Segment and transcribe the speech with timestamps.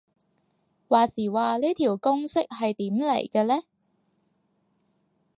[0.89, 3.61] 話時話呢條公式係點嚟嘅呢